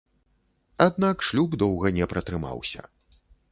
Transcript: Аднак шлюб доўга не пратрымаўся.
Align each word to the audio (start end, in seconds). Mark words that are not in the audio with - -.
Аднак 0.85 1.17
шлюб 1.27 1.53
доўга 1.65 1.93
не 1.99 2.09
пратрымаўся. 2.17 2.81